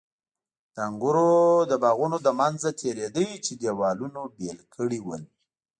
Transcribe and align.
د 0.73 0.75
انګورو 0.87 1.29
د 1.71 1.73
باغونو 1.83 2.17
له 2.25 2.31
منځه 2.39 2.69
تېرېده 2.81 3.25
چې 3.45 3.51
دېوالونو 3.61 4.19
بېل 4.37 4.59
کړي 4.75 4.99
ول. 5.05 5.23